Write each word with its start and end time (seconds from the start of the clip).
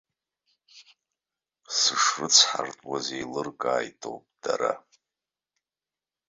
Сышрыцҳартәуаз 1.77 3.05
еилыркааитоуп 3.17 4.21
дара. 4.43 4.73